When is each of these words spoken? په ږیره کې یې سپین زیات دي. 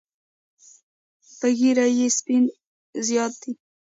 په 1.39 1.47
ږیره 1.59 1.85
کې 1.89 1.95
یې 1.97 2.07
سپین 2.17 2.43
زیات 3.07 3.33
دي. 3.41 3.51